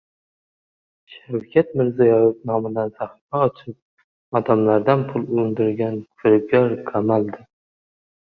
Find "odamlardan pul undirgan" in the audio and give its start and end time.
4.39-5.99